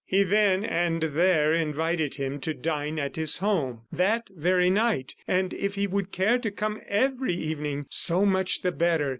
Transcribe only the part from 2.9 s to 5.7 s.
at his home that very night, and